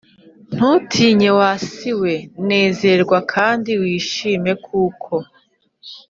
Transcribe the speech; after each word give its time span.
Ntutinye 0.53 1.29
wa 1.39 1.51
si 1.69 1.91
we 2.01 2.13
nezerwa 2.47 3.17
kandi 3.33 3.71
wishime 3.81 4.51
kuko 4.65 5.13